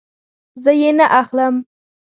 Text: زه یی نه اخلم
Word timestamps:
زه 0.63 0.71
یی 0.79 0.91
نه 0.97 1.05
اخلم 1.19 1.55